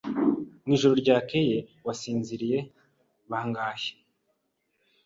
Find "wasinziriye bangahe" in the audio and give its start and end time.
1.87-3.89